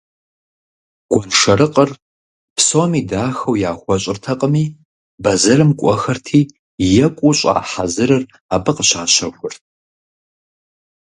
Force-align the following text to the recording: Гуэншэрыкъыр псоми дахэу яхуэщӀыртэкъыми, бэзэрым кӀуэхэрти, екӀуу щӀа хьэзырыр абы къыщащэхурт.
Гуэншэрыкъыр 1.11 1.89
псоми 2.55 3.01
дахэу 3.09 3.55
яхуэщӀыртэкъыми, 3.71 4.65
бэзэрым 5.23 5.71
кӀуэхэрти, 5.79 6.41
екӀуу 7.05 7.33
щӀа 7.37 7.55
хьэзырыр 7.69 8.23
абы 8.55 8.71
къыщащэхурт. 8.75 9.59